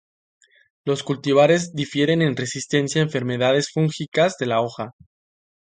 Los 0.83 1.03
cultivares 1.03 1.75
difieren 1.75 2.23
en 2.23 2.35
resistencia 2.35 3.03
a 3.03 3.05
enfermedades 3.05 3.69
fúngicas 3.71 4.35
de 4.39 4.47
la 4.47 4.59
hoja. 4.59 4.93